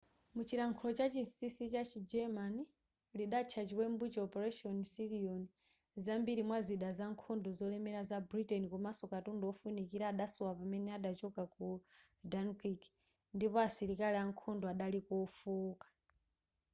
[0.39, 2.55] mchilankhulo chachinsisi chachi german
[3.17, 5.41] lidatcha chiwembucho operation sealion
[6.05, 11.65] zambiri mwa zida za nkhondo zolemera za britain komanso katundu wofunikira adasowa pamene adachoka ku
[12.31, 12.81] dunkirk
[13.35, 15.87] ndipo asilikali ankhondo adaliko ofooka